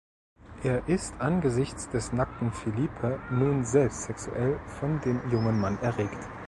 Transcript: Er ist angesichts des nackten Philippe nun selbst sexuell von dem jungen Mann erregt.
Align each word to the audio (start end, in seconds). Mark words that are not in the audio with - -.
Er 0.63 0.89
ist 0.89 1.13
angesichts 1.19 1.87
des 1.89 2.11
nackten 2.11 2.51
Philippe 2.51 3.19
nun 3.29 3.65
selbst 3.65 4.01
sexuell 4.05 4.59
von 4.65 4.99
dem 5.01 5.29
jungen 5.29 5.59
Mann 5.59 5.77
erregt. 5.83 6.27